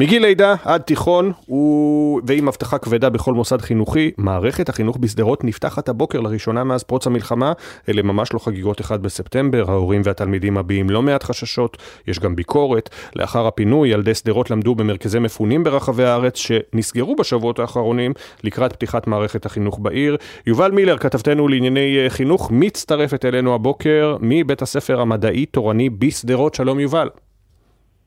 מגיל 0.00 0.22
לידה 0.22 0.54
עד 0.64 0.80
תיכון 0.80 1.32
ו... 1.50 1.54
ועם 2.26 2.48
הבטחה 2.48 2.78
כבדה 2.78 3.10
בכל 3.10 3.34
מוסד 3.34 3.60
חינוכי, 3.60 4.10
מערכת 4.18 4.68
החינוך 4.68 4.96
בשדרות 4.96 5.44
נפתחת 5.44 5.88
הבוקר 5.88 6.20
לראשונה 6.20 6.64
מאז 6.64 6.82
פרוץ 6.82 7.06
המלחמה. 7.06 7.52
אלה 7.88 8.02
ממש 8.02 8.32
לא 8.34 8.38
חגיגות 8.38 8.80
1 8.80 9.00
בספטמבר, 9.00 9.64
ההורים 9.68 10.02
והתלמידים 10.04 10.54
מביעים 10.54 10.90
לא 10.90 11.02
מעט 11.02 11.22
חששות, 11.22 11.76
יש 12.06 12.18
גם 12.18 12.36
ביקורת. 12.36 12.90
לאחר 13.16 13.46
הפינוי, 13.46 13.88
ילדי 13.88 14.14
שדרות 14.14 14.50
למדו 14.50 14.74
במרכזי 14.74 15.18
מפונים 15.18 15.64
ברחבי 15.64 16.04
הארץ 16.04 16.36
שנסגרו 16.36 17.16
בשבועות 17.16 17.58
האחרונים 17.58 18.12
לקראת 18.44 18.72
פתיחת 18.72 19.06
מערכת 19.06 19.46
החינוך 19.46 19.78
בעיר. 19.78 20.16
יובל 20.46 20.70
מילר, 20.70 20.98
כתבתנו 20.98 21.48
לענייני 21.48 21.98
אה, 21.98 22.10
חינוך, 22.10 22.50
מצטרפת 22.52 23.24
אלינו 23.24 23.54
הבוקר 23.54 24.16
מבית 24.20 24.62
הספר 24.62 25.00
המדעי-תורני 25.00 25.90
בשדרות. 25.90 26.54
שלום 26.54 26.80
יובל. 26.80 27.08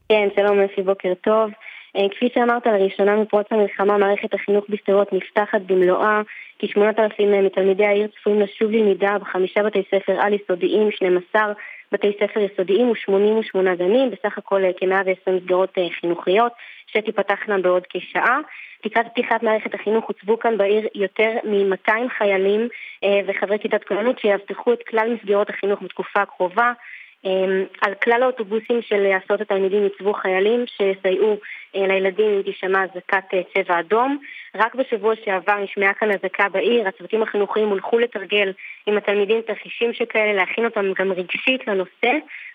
כן, 0.09 0.27
שלום 0.35 0.59
אפי, 0.59 0.81
בוקר 0.81 1.13
טוב. 1.23 1.49
אה, 1.97 2.09
כפי 2.11 2.29
שאמרת, 2.33 2.67
לראשונה 2.67 3.15
מפרוץ 3.15 3.47
המלחמה 3.51 3.97
מערכת 3.97 4.33
החינוך 4.33 4.65
בשדרות 4.69 5.13
נפתחת 5.13 5.61
במלואה, 5.61 6.21
כ-8,000 6.59 7.23
מתלמידי 7.43 7.85
העיר 7.85 8.07
צפויים 8.07 8.41
לשוב 8.41 8.71
למידה 8.71 9.17
בחמישה 9.21 9.63
בתי 9.63 9.83
ספר 9.91 10.21
על-יסודיים, 10.21 10.91
12 10.91 11.53
בתי 11.91 12.11
ספר 12.19 12.39
יסודיים 12.39 12.89
ו-88 12.89 13.75
גנים, 13.75 14.11
בסך 14.11 14.37
הכל 14.37 14.63
אה, 14.63 14.71
כ-120 14.77 15.31
מסגרות 15.31 15.77
אה, 15.77 15.87
חינוכיות, 15.99 16.51
שתיפתחנה 16.87 17.57
בעוד 17.57 17.83
כשעה. 17.89 18.39
לקראת 18.85 19.05
פתיחת 19.07 19.43
מערכת 19.43 19.73
החינוך 19.73 20.05
הוצבו 20.07 20.39
כאן 20.39 20.57
בעיר 20.57 20.87
יותר 20.95 21.31
מ-200 21.43 22.09
חיילים 22.17 22.67
וחברי 23.27 23.59
כיתת 23.59 23.83
כוננות 23.83 24.19
שיאבטחו 24.19 24.73
את 24.73 24.83
כלל 24.89 25.13
מסגרות 25.13 25.49
החינוך 25.49 25.81
בתקופה 25.83 26.21
הקרובה. 26.21 26.71
אמ, 27.25 27.65
על 27.81 27.93
כלל 28.03 28.23
האוטובוסים 28.23 28.81
של 28.81 29.05
הסעות 29.05 29.41
התלמידים 29.41 29.85
יצבו 29.85 30.13
חיילים 30.13 30.65
שיסייעו 30.67 31.37
אה, 31.75 31.87
לילדים 31.87 32.29
אם 32.31 32.41
תישמע 32.41 32.83
אזעקת 32.83 33.33
אה, 33.33 33.41
צבע 33.53 33.79
אדום. 33.79 34.17
רק 34.55 34.75
בשבוע 34.75 35.13
שעבר 35.25 35.57
נשמעה 35.63 35.93
כאן 35.93 36.11
אזעקה 36.11 36.49
בעיר, 36.49 36.87
הצוותים 36.87 37.23
החינוכיים 37.23 37.67
הולכו 37.69 37.99
לתרגל 37.99 38.53
עם 38.85 38.97
התלמידים 38.97 39.41
תרחישים 39.41 39.93
שכאלה, 39.93 40.33
להכין 40.33 40.65
אותם 40.65 40.93
גם 40.99 41.11
רגשית 41.11 41.67
לנושא. 41.67 42.11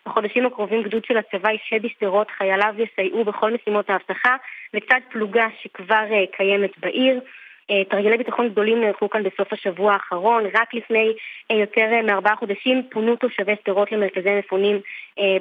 בחודשים 0.07 0.47
הקרובים 0.47 0.83
גדוד 0.83 1.05
של 1.05 1.17
הצבא 1.17 1.51
יישב 1.51 1.87
בשדרות, 1.87 2.31
חייליו 2.31 2.75
יסייעו 2.79 3.25
בכל 3.25 3.53
משימות 3.53 3.91
האבטחה, 3.91 4.37
לצד 4.75 5.01
פלוגה 5.11 5.47
שכבר 5.63 6.05
אה, 6.13 6.25
קיימת 6.37 6.79
בעיר. 6.79 7.21
אה, 7.71 7.85
תרגילי 7.85 8.17
ביטחון 8.17 8.49
גדולים 8.49 8.81
נערכו 8.81 9.11
כאן 9.11 9.23
בסוף 9.23 9.53
השבוע 9.53 9.93
האחרון. 9.93 10.45
רק 10.55 10.75
לפני 10.75 11.13
אה, 11.51 11.57
יותר 11.57 11.89
אה, 11.93 12.03
מארבעה 12.03 12.37
חודשים 12.37 12.83
פונו 12.91 13.17
תושבי 13.17 13.55
שדרות 13.63 13.93
למרכזי 13.93 14.39
מפונים 14.39 14.81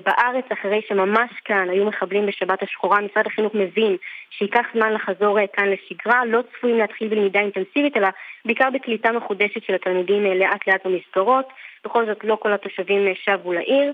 בארץ, 0.03 0.45
אחרי 0.53 0.81
שממש 0.87 1.31
כאן 1.45 1.69
היו 1.69 1.85
מחבלים 1.85 2.25
בשבת 2.25 2.63
השחורה. 2.63 3.01
משרד 3.01 3.27
החינוך 3.27 3.55
מבין 3.55 3.97
שייקח 4.29 4.65
זמן 4.73 4.93
לחזור 4.93 5.37
כאן 5.53 5.69
לשגרה. 5.69 6.25
לא 6.25 6.41
צפויים 6.41 6.77
להתחיל 6.77 7.07
בלמידה 7.07 7.39
אינטנסיבית, 7.39 7.97
אלא 7.97 8.07
בעיקר 8.45 8.69
בקליטה 8.73 9.11
מחודשת 9.11 9.63
של 9.63 9.75
התלמידים 9.75 10.23
לאט 10.23 10.67
לאט 10.67 10.85
במסגרות. 10.85 11.45
בכל 11.85 12.05
זאת 12.05 12.23
לא 12.23 12.35
כל 12.35 12.53
התושבים 12.53 13.15
שבו 13.15 13.53
לעיר. 13.53 13.91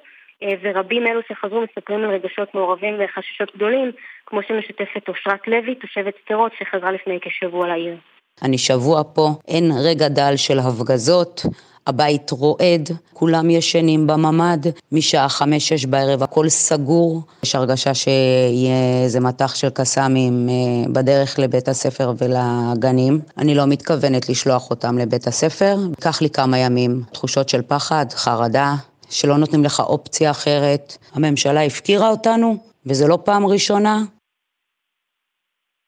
ורבים 0.62 1.08
אלו 1.08 1.22
שחזרו 1.28 1.62
מספרים 1.62 2.00
על 2.00 2.10
רגשות 2.10 2.56
מעורבים 2.56 2.96
וחששות 3.00 3.56
גדולים, 3.56 3.92
כמו 4.26 4.44
שמשתפת 4.44 5.10
אושרת 5.10 5.48
לוי, 5.48 5.76
תושבת 5.76 6.14
שדרות 6.26 6.52
שחזרה 6.60 6.92
לפני 6.92 7.20
כשבוע 7.22 7.68
לעיר. 7.68 7.96
אני 8.42 8.58
שבוע 8.58 9.02
פה, 9.14 9.34
אין 9.48 9.72
רגע 9.72 10.08
דל 10.08 10.36
של 10.36 10.60
הפגזות, 10.60 11.46
הבית 11.88 12.32
רועד, 12.32 12.90
כולם 13.14 13.50
ישנים 13.50 14.08
בממ"ד, 14.08 14.68
משעה 14.92 15.30
חמש-שש 15.30 15.86
בערב 15.86 16.24
הכל 16.24 16.50
סגור, 16.50 17.22
יש 17.44 17.56
הרגשה 17.56 17.94
שיהיה 17.94 19.04
איזה 19.04 19.20
מטח 19.20 19.56
של 19.56 19.70
קסאמים 19.70 20.50
אה, 20.50 20.92
בדרך 20.92 21.40
לבית 21.40 21.68
הספר 21.68 22.14
ולגנים. 22.18 23.20
אני 23.38 23.56
לא 23.56 23.66
מתכוונת 23.66 24.30
לשלוח 24.30 24.70
אותם 24.70 24.98
לבית 24.98 25.28
הספר, 25.28 25.78
ייקח 25.90 26.22
לי 26.22 26.30
כמה 26.30 26.58
ימים, 26.58 27.04
תחושות 27.12 27.50
של 27.50 27.62
פחד, 27.62 28.06
חרדה, 28.12 28.76
שלא 29.10 29.38
נותנים 29.38 29.64
לך 29.64 29.80
אופציה 29.80 30.32
אחרת. 30.32 30.98
הממשלה 31.14 31.64
הפקירה 31.64 32.10
אותנו, 32.10 32.56
וזה 32.86 33.08
לא 33.08 33.20
פעם 33.24 33.46
ראשונה, 33.46 34.04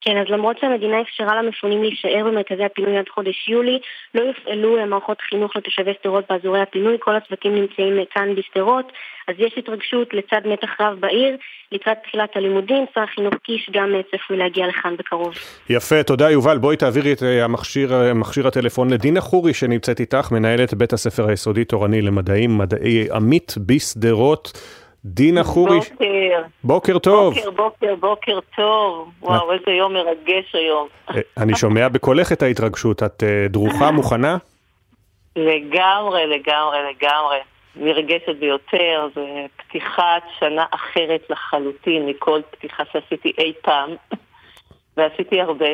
כן, 0.06 0.18
אז 0.18 0.28
למרות 0.30 0.60
שהמדינה 0.60 1.02
אפשרה 1.02 1.42
למפונים 1.42 1.84
להישאר 1.84 2.24
במרכזי 2.26 2.64
הפינוי 2.64 2.98
עד 2.98 3.10
חודש 3.10 3.50
יולי, 3.50 3.80
לא 4.16 4.22
יופעלו 4.22 4.88
מערכות 4.88 5.22
חינוך 5.22 5.56
לתושבי 5.56 5.92
שדרות 6.02 6.26
באזורי 6.30 6.62
הפינוי, 6.62 6.98
כל 7.00 7.16
הצוותים 7.16 7.56
נמצאים 7.56 8.06
כאן 8.12 8.36
בשדרות, 8.36 8.92
אז 9.28 9.36
יש 9.40 9.54
התרגשות 9.58 10.14
לצד 10.14 10.42
מתח 10.46 10.70
רב 10.82 11.00
בעיר, 11.00 11.38
לקראת 11.72 11.98
תחילת 12.04 12.30
הלימודים, 12.36 12.86
שר 12.94 13.02
החינוך 13.02 13.34
קיש 13.44 13.70
גם 13.74 13.94
צפוי 14.12 14.38
להגיע 14.38 14.68
לכאן 14.68 14.96
בקרוב. 14.98 15.34
יפה, 15.70 16.04
תודה 16.04 16.32
יובל, 16.32 16.58
בואי 16.58 16.78
תעבירי 16.78 17.14
את 17.14 17.24
אה, 17.24 17.44
המכשיר, 17.44 17.94
אה, 17.94 18.14
מכשיר 18.14 18.48
הטלפון 18.48 18.90
לדינה 18.90 19.22
חורי 19.22 19.54
שנמצאת 19.54 20.00
איתך, 20.00 20.32
מנהלת 20.32 20.74
בית 20.74 20.94
הספר 20.94 21.30
היסודי 21.30 21.66
תורני 21.66 22.02
למדעים, 22.02 22.58
מדעי 22.58 23.08
עמית 23.12 23.56
בשדרות. 23.66 24.52
דינה 25.06 25.44
חורי. 25.44 25.80
בוקר. 25.80 26.42
בוקר 26.64 27.00
טוב. 27.00 27.34
בוקר, 27.34 27.52
בוקר, 27.52 27.96
בוקר 27.96 28.40
טוב. 28.56 29.12
וואו, 29.22 29.52
איזה 29.54 29.72
יום 29.72 29.94
מרגש 29.94 30.56
היום. 30.56 30.88
אה, 31.10 31.22
אני 31.38 31.56
שומע 31.56 31.90
בקולך 31.90 32.32
את 32.32 32.42
ההתרגשות. 32.42 33.04
את 33.04 33.24
אה, 33.24 33.46
דרוכה, 33.50 33.92
מוכנה? 33.92 34.38
לגמרי, 35.36 36.28
לגמרי, 36.28 36.78
לגמרי. 36.90 37.38
נרגשת 37.76 38.36
ביותר, 38.40 39.08
זו 39.16 39.22
פתיחת 39.58 40.24
שנה 40.40 40.66
אחרת 40.72 41.22
לחלוטין 41.30 42.06
מכל 42.06 42.42
פתיחה 42.52 42.84
שעשיתי 42.92 43.32
אי 43.38 43.54
פעם, 43.62 43.90
ועשיתי 44.98 45.42
הרבה. 45.42 45.70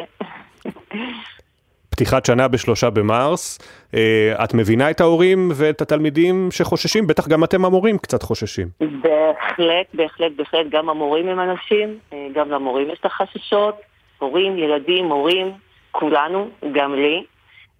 פתיחת 2.00 2.26
שנה 2.26 2.48
בשלושה 2.48 2.90
במרס. 2.90 3.60
אה, 3.96 4.44
את 4.44 4.54
מבינה 4.54 4.90
את 4.90 5.02
ההורים 5.02 5.50
ואת 5.56 5.82
התלמידים 5.82 6.48
שחוששים? 6.52 7.08
בטח 7.08 7.28
גם 7.28 7.44
אתם 7.44 7.66
המורים 7.66 7.98
קצת 7.98 8.24
חוששים. 8.24 8.68
בהחלט, 8.80 9.88
בהחלט, 9.94 10.32
בהחלט. 10.36 10.66
גם 10.70 10.90
המורים 10.90 11.28
הם 11.28 11.40
אנשים, 11.40 11.98
אה, 12.14 12.28
גם 12.34 12.50
למורים 12.52 12.90
יש 12.90 13.00
את 13.00 13.06
החששות. 13.06 13.76
הורים, 14.20 14.58
ילדים, 14.58 15.06
מורים, 15.06 15.52
כולנו, 15.92 16.50
גם 16.72 16.96
לי. 16.96 17.24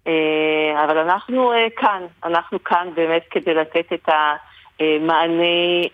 אה, 0.06 0.84
אבל 0.84 0.98
אנחנו 0.98 1.52
כאן, 1.76 2.02
אנחנו 2.24 2.64
כאן 2.64 2.88
באמת 2.94 3.22
כדי 3.30 3.54
לתת 3.54 3.92
את 3.92 4.08
המענה 4.80 5.86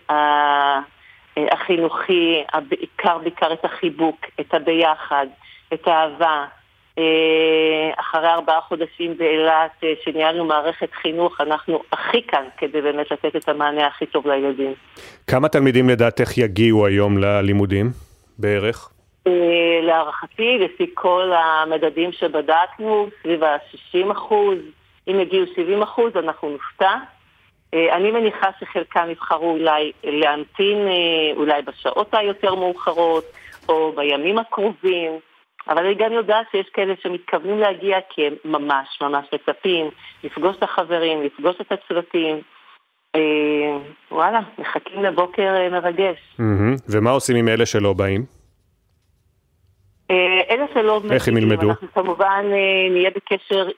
החינוכי, 1.53 2.43
בעיקר 2.69 3.19
בעיקר 3.19 3.53
את 3.53 3.65
החיבוק, 3.65 4.27
את 4.41 4.55
הביחד, 4.55 5.27
את 5.75 5.89
האהבה, 5.89 6.27
אה, 6.27 6.66
אחרי 7.97 8.29
ארבעה 8.29 8.61
חודשים 8.61 9.19
באילת, 9.19 9.71
אה, 9.85 9.93
שניהלנו 10.05 10.45
מערכת 10.45 10.93
חינוך, 11.03 11.41
אנחנו 11.41 11.83
הכי 11.93 12.23
כאן 12.23 12.45
כדי 12.57 12.81
באמת 12.81 13.11
לתת 13.11 13.37
את 13.37 13.49
המענה 13.49 13.87
הכי 13.87 14.07
טוב 14.07 14.27
לילדים. 14.27 14.75
כמה 15.27 15.49
תלמידים 15.49 15.89
לדעתך 15.89 16.39
יגיעו 16.39 16.87
היום 16.87 17.19
ללימודים 17.19 17.91
בערך? 18.39 18.91
אה, 19.27 19.33
להערכתי, 19.83 20.59
לפי 20.59 20.87
כל 20.95 21.33
המדדים 21.33 22.13
שבדקנו, 22.13 23.09
סביב 23.23 23.45
ה-60 23.45 24.13
אחוז, 24.13 24.59
אם 25.09 25.21
יגיעו 25.21 25.47
70 25.57 25.83
אחוז 25.83 26.13
אנחנו 26.17 26.51
נופתע. 26.51 26.93
אני 27.73 28.11
מניחה 28.11 28.51
שחלקם 28.61 29.07
יבחרו 29.11 29.51
אולי 29.51 29.93
להמתין 30.05 30.77
אולי 31.37 31.63
בשעות 31.63 32.15
היותר 32.15 32.55
מאוחרות, 32.55 33.25
או 33.69 33.93
בימים 33.97 34.39
הקרובים. 34.39 35.13
אבל 35.69 35.87
אני 35.87 35.95
גם 35.95 36.13
יודעת 36.13 36.47
שיש 36.51 36.69
כאלה 36.69 36.95
שמתכוונים 37.03 37.59
להגיע 37.59 37.99
כי 38.09 38.27
הם 38.27 38.35
ממש 38.45 38.99
ממש 39.01 39.27
מצפים 39.33 39.91
לפגוש 40.25 40.57
את 40.57 40.63
החברים, 40.63 41.23
לפגוש 41.23 41.57
את 41.61 41.73
הצוותים. 41.73 42.41
אה, 43.15 43.79
וואלה, 44.11 44.41
מחכים 44.59 45.03
לבוקר 45.03 45.55
אה, 45.57 45.69
מרגש. 45.69 46.19
Mm-hmm. 46.41 46.83
ומה 46.89 47.11
עושים 47.11 47.37
עם 47.37 47.49
אלה 47.49 47.67
שלא 47.67 47.93
באים? 47.93 48.25
אה, 50.11 50.41
אלה 50.51 50.65
שלא 50.75 50.97
מגיעים, 50.97 51.13
איך 51.13 51.29
הם 51.29 51.37
ילמדו? 51.37 51.71
אנחנו 51.71 51.89
כמובן 51.95 52.45
אה, 52.53 52.91
נהיה 52.91 53.11
בקשר, 53.11 53.69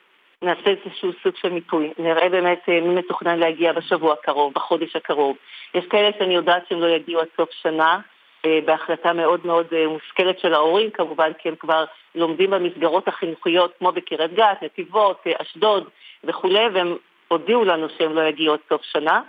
נעשה 0.42 0.70
איזשהו 0.70 1.10
סוג 1.22 1.32
של 1.36 1.52
מיפוי. 1.52 1.92
נראה 1.98 2.28
באמת 2.28 2.60
אה, 2.68 2.80
מי 2.80 2.94
מתוכנן 2.94 3.38
להגיע 3.38 3.72
בשבוע 3.72 4.12
הקרוב, 4.12 4.52
בחודש 4.54 4.96
הקרוב. 4.96 5.36
יש 5.74 5.84
כאלה 5.90 6.10
שאני 6.18 6.34
יודעת 6.34 6.62
שהם 6.68 6.80
לא 6.80 6.86
יגיעו 6.86 7.20
עד 7.20 7.26
סוף 7.36 7.48
שנה. 7.62 7.98
אה, 8.44 8.58
בהחלטה 8.66 9.12
מאוד 9.12 9.46
מאוד 9.46 9.66
אה, 9.72 9.88
מושכלת 9.88 10.38
של 10.38 10.54
ההורים 10.54 10.90
כמובן, 10.90 11.30
כי 11.38 11.48
הם 11.48 11.54
כבר 11.58 11.84
לומדים 12.14 12.50
במסגרות 12.50 13.08
החינוכיות 13.08 13.72
כמו 13.78 13.92
בקריית 13.92 14.34
גת, 14.34 14.62
נתיבות, 14.62 15.20
אה, 15.26 15.32
אשדוד 15.42 15.88
וכולי, 16.24 16.68
והם 16.74 16.96
הודיעו 17.28 17.64
לנו 17.64 17.86
שהם 17.98 18.12
לא 18.12 18.20
יגיעו 18.20 18.54
עד 18.54 18.60
סוף 18.68 18.82
שנה. 18.82 19.20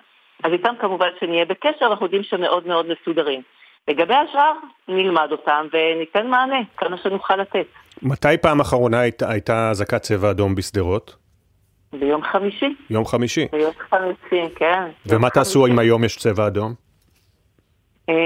אז 0.44 0.52
איתם 0.52 0.74
כמובן 0.80 1.08
שנהיה 1.20 1.46
בקשר, 1.46 1.86
אנחנו 1.86 2.06
יודעים 2.06 2.24
שהם 2.24 2.42
מאוד 2.42 2.68
מאוד 2.68 2.86
מסודרים. 2.90 3.42
לגבי 3.88 4.14
השאר, 4.14 4.54
נלמד 4.88 5.28
אותם 5.32 5.68
וניתן 5.74 6.28
מענה, 6.28 6.60
כמה 6.78 6.98
שנוכל 6.98 7.36
לתת. 7.36 7.66
מתי 8.02 8.38
פעם 8.42 8.60
אחרונה 8.60 9.00
היית, 9.00 9.22
הייתה 9.24 9.70
אזעקת 9.70 10.02
צבע 10.02 10.32
אדום 10.32 10.56
בשדרות? 10.56 11.16
ביום 11.94 12.24
חמישי. 12.24 12.76
יום 12.90 13.06
חמישי? 13.06 13.48
ביום 13.52 13.72
חמישי, 13.90 14.56
כן. 14.56 14.84
ומה 15.06 15.30
תעשו 15.30 15.68
אם 15.68 15.80
היום 15.80 16.04
יש 16.04 16.18
צבע 16.18 16.48
אדום? 16.48 16.89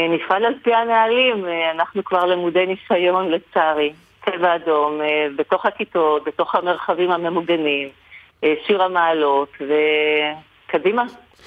נפעל 0.10 0.46
על 0.46 0.54
פי 0.64 0.74
הנהלים, 0.74 1.46
אנחנו 1.72 2.04
כבר 2.04 2.26
למודי 2.26 2.66
ניסיון 2.66 3.32
לצערי. 3.32 3.94
צבע 4.26 4.56
אדום, 4.56 5.02
בתוך 5.36 5.66
הכיתות, 5.66 6.24
בתוך 6.24 6.56
המרחבים 6.56 7.12
הממוגנים, 7.12 7.90
שיר 8.68 8.84
המעלות, 8.84 9.50
וקדימה. 10.70 11.04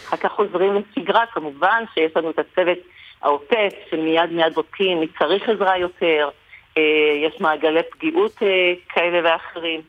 אחר 0.09 0.17
כך 0.17 0.33
חוזרים 0.33 0.75
לשגרה, 0.75 1.27
כמובן 1.27 1.85
שיש 1.95 2.17
לנו 2.17 2.31
את 2.31 2.39
הצוות 2.39 2.79
העוטף, 3.23 3.73
שמיד 3.91 4.33
מיד 4.33 4.55
בודקים 4.55 5.01
מי 5.01 5.07
צריך 5.19 5.49
עזרה 5.49 5.79
יותר, 5.79 6.29
יש 7.27 7.41
מעגלי 7.41 7.83
פגיעות 7.91 8.43
כאלה 8.89 9.21
ואחרים. 9.25 9.81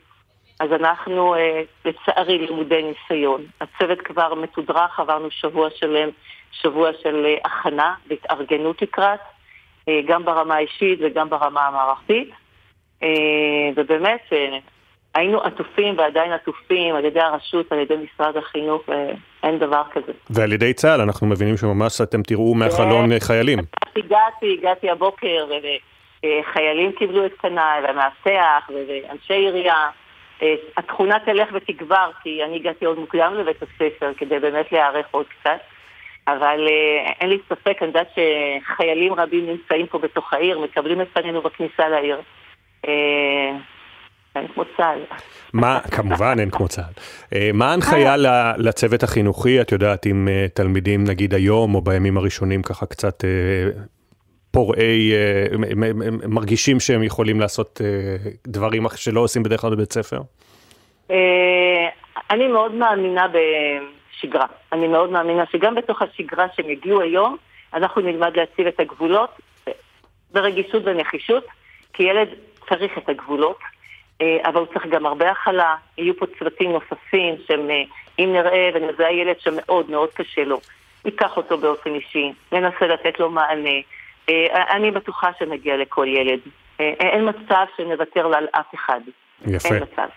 אז 0.60 0.72
אנחנו, 0.72 1.34
לצערי, 1.84 2.38
לימודי 2.38 2.82
ניסיון. 2.82 3.42
הצוות 3.60 4.00
כבר 4.00 4.34
מתודרך, 4.34 5.00
עברנו 5.00 5.30
שבוע 5.30 5.68
שלם, 5.70 6.08
שבוע 6.52 6.90
של 7.02 7.26
הכנה 7.44 7.94
והתארגנות 8.08 8.82
לקראת, 8.82 9.20
גם 10.06 10.24
ברמה 10.24 10.54
האישית 10.54 10.98
וגם 11.02 11.30
ברמה 11.30 11.66
המערכתית. 11.66 12.30
ובאמת, 13.76 14.20
היינו 15.14 15.40
עטופים 15.40 15.98
ועדיין 15.98 16.32
עטופים 16.32 16.94
על 16.94 17.04
ידי 17.04 17.20
הרשות, 17.20 17.72
על 17.72 17.78
ידי 17.78 17.94
משרד 17.96 18.36
החינוך, 18.36 18.82
ואין 18.88 19.58
דבר 19.58 19.82
כזה. 19.92 20.12
ועל 20.30 20.52
ידי 20.52 20.72
צה"ל, 20.72 21.00
אנחנו 21.00 21.26
מבינים 21.26 21.56
שממש 21.56 22.00
אתם 22.00 22.22
תראו 22.22 22.54
מהחלון 22.54 23.18
חיילים. 23.18 23.58
הגעתי, 23.96 24.56
הגעתי 24.58 24.90
הבוקר, 24.90 25.46
וחיילים 26.16 26.92
קיבלו 26.92 27.26
את 27.26 27.32
קנאי, 27.32 27.82
והמאבטח, 27.82 28.70
ואנשי 28.70 29.32
עירייה. 29.32 29.88
התכונה 30.76 31.18
תלך 31.18 31.48
ותגבר, 31.52 32.10
כי 32.22 32.44
אני 32.44 32.56
הגעתי 32.56 32.84
עוד 32.84 32.98
מוקדם 32.98 33.34
לבית 33.34 33.62
הספר, 33.62 34.12
כדי 34.16 34.38
באמת 34.38 34.72
להיערך 34.72 35.06
עוד 35.10 35.26
קצת. 35.26 35.60
אבל 36.28 36.68
אין 37.20 37.28
לי 37.28 37.38
ספק, 37.48 37.76
אני 37.80 37.86
יודעת 37.88 38.08
שחיילים 38.12 39.12
רבים 39.12 39.46
נמצאים 39.46 39.86
פה 39.86 39.98
בתוך 39.98 40.32
העיר, 40.32 40.58
מקבלים 40.58 41.00
את 41.00 41.08
פנינו 41.12 41.42
בכניסה 41.42 41.88
לעיר. 41.88 42.20
אין 44.36 44.48
כמו 44.54 44.64
צה"ל. 44.76 44.98
מה, 45.52 45.80
כמובן 45.90 46.36
אין 46.40 46.50
כמו 46.50 46.68
צה"ל. 46.68 46.92
מה 47.52 47.70
ההנחיה 47.70 48.14
לצוות 48.58 49.02
החינוכי, 49.02 49.60
את 49.60 49.72
יודעת, 49.72 50.06
אם 50.06 50.28
תלמידים 50.54 51.04
נגיד 51.04 51.34
היום 51.34 51.74
או 51.74 51.80
בימים 51.80 52.16
הראשונים 52.16 52.62
ככה 52.62 52.86
קצת 52.86 53.24
פורעי, 54.50 55.12
מרגישים 56.28 56.80
שהם 56.80 57.02
יכולים 57.02 57.40
לעשות 57.40 57.80
דברים 58.46 58.86
שלא 58.96 59.20
עושים 59.20 59.42
בדרך 59.42 59.60
כלל 59.60 59.70
בבית 59.70 59.92
ספר? 59.92 60.20
אני 62.30 62.48
מאוד 62.52 62.74
מאמינה 62.74 63.26
בשגרה. 64.18 64.46
אני 64.72 64.88
מאוד 64.88 65.10
מאמינה 65.10 65.44
שגם 65.52 65.74
בתוך 65.74 66.02
השגרה 66.02 66.46
שהם 66.56 66.68
הגיעו 66.68 67.00
היום, 67.00 67.36
אנחנו 67.74 68.02
נלמד 68.02 68.36
להציב 68.36 68.66
את 68.66 68.80
הגבולות 68.80 69.40
ברגישות 70.32 70.82
ונחישות, 70.86 71.44
כי 71.92 72.02
ילד 72.02 72.28
צריך 72.68 72.98
את 72.98 73.08
הגבולות. 73.08 73.58
אבל 74.44 74.60
הוא 74.60 74.66
צריך 74.66 74.86
גם 74.86 75.06
הרבה 75.06 75.30
הכלה, 75.30 75.76
יהיו 75.98 76.16
פה 76.16 76.26
צוותים 76.38 76.72
נוספים 76.72 77.34
שהם, 77.46 77.68
אם 78.18 78.32
נראה 78.32 78.70
ונזהה 78.74 79.12
ילד 79.12 79.40
שמאוד 79.40 79.90
מאוד 79.90 80.08
קשה 80.14 80.44
לו, 80.44 80.60
ניקח 81.04 81.36
אותו 81.36 81.58
באופן 81.58 81.94
אישי, 81.94 82.32
ננסה 82.52 82.86
לתת 82.86 83.20
לו 83.20 83.30
מענה. 83.30 83.78
אני 84.48 84.90
בטוחה 84.90 85.30
שנגיע 85.38 85.76
לכל 85.76 86.06
ילד. 86.08 86.40
אין 86.78 87.28
מצב 87.28 87.64
שנוותר 87.76 88.34
על 88.34 88.46
אף 88.52 88.74
אחד. 88.74 89.00
יפה. 89.46 89.74
אין 89.74 89.82
מצב. 89.82 90.08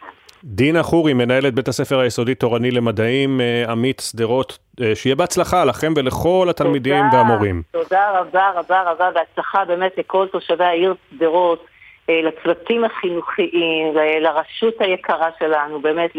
דינה 0.43 0.83
חורי, 0.83 1.13
מנהלת 1.13 1.53
בית 1.53 1.67
הספר 1.67 1.99
היסודי 1.99 2.35
תורני 2.35 2.71
למדעים, 2.71 3.41
עמית 3.67 4.01
שדרות, 4.11 4.57
שיהיה 4.93 5.15
בהצלחה 5.15 5.65
לכם 5.65 5.93
ולכל 5.95 6.47
התלמידים 6.49 7.03
תודה, 7.11 7.17
והמורים. 7.17 7.61
תודה 7.71 8.19
רבה 8.19 8.51
רבה 8.55 8.91
רבה, 8.91 9.09
בהצלחה 9.11 9.65
באמת 9.65 9.91
לכל 9.97 10.27
תושבי 10.31 10.63
העיר 10.63 10.95
שדרות. 11.11 11.65
לצוותים 12.09 12.83
החינוכיים, 12.83 13.95
לרשות 14.21 14.73
היקרה 14.79 15.29
שלנו, 15.39 15.81
באמת 15.81 16.11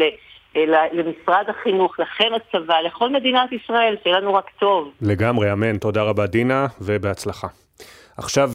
למשרד 0.93 1.45
החינוך, 1.47 1.99
לכם 1.99 2.29
הצבא, 2.35 2.79
לכל 2.79 3.09
מדינת 3.09 3.51
ישראל, 3.51 3.95
שיהיה 4.03 4.19
לנו 4.19 4.33
רק 4.33 4.49
טוב. 4.59 4.91
לגמרי, 5.01 5.51
אמן. 5.53 5.77
תודה 5.77 6.03
רבה 6.03 6.25
דינה, 6.25 6.65
ובהצלחה. 6.81 7.47
עכשיו... 8.17 8.51